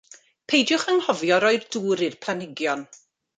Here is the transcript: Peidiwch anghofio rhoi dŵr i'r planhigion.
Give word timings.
Peidiwch 0.53 0.85
anghofio 0.93 1.37
rhoi 1.43 1.61
dŵr 1.77 2.03
i'r 2.07 2.17
planhigion. 2.25 2.83